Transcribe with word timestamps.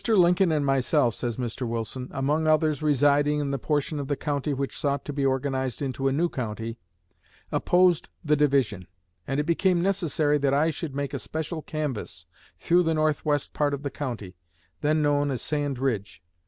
Lincoln 0.07 0.51
and 0.51 0.65
myself," 0.65 1.13
says 1.13 1.37
Mr. 1.37 1.67
Wilson, 1.67 2.09
"among 2.11 2.47
others 2.47 2.81
residing 2.81 3.39
in 3.39 3.51
the 3.51 3.59
portion 3.59 3.99
of 3.99 4.07
the 4.07 4.15
county 4.15 4.51
which 4.51 4.75
sought 4.75 5.05
to 5.05 5.13
be 5.13 5.23
organized 5.23 5.79
into 5.79 6.07
a 6.07 6.11
new 6.11 6.27
county, 6.27 6.79
opposed 7.51 8.09
the 8.25 8.35
division; 8.35 8.87
and 9.27 9.39
it 9.39 9.43
became 9.45 9.79
necessary 9.79 10.39
that 10.39 10.55
I 10.55 10.71
should 10.71 10.95
make 10.95 11.13
a 11.13 11.19
special 11.19 11.61
canvass 11.61 12.25
through 12.57 12.81
the 12.81 12.95
northwest 12.95 13.53
part 13.53 13.75
of 13.75 13.83
the 13.83 13.91
county, 13.91 14.33
then 14.81 15.03
known 15.03 15.29
as 15.29 15.43
Sand 15.43 15.77
Ridge. 15.77 16.23